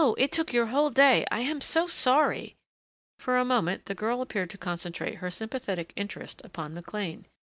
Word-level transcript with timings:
It 0.17 0.31
took 0.31 0.51
your 0.51 0.65
whole 0.65 0.89
day. 0.89 1.27
I 1.29 1.41
am 1.41 1.61
so 1.61 1.85
sorry!" 1.85 2.55
For 3.19 3.37
a 3.37 3.45
moment 3.45 3.85
the 3.85 3.93
girl 3.93 4.23
appeared 4.23 4.49
to 4.49 4.57
concentrate 4.57 5.17
her 5.17 5.29
sympathetic 5.29 5.93
interest 5.95 6.41
upon 6.43 6.73
McLean. 6.73 7.27